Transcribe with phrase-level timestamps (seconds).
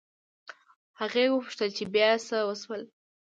[0.99, 2.81] هغې وپوښتل چې بيا څه وشول